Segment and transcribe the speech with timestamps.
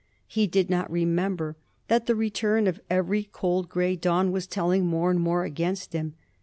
[0.25, 1.57] He did not remember
[1.87, 6.15] that the return of every cold gray dawn was telling more and more against him.